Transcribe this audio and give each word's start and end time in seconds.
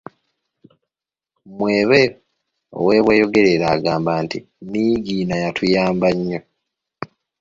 Mwebe 1.57 2.01
ow’e 2.77 2.99
Bweyogerere 3.03 3.65
agamba 3.75 4.11
nti, 4.23 4.37
‘‘Niigiina 4.69 5.35
yatuyamba 5.43 6.07
nnyo". 6.15 6.39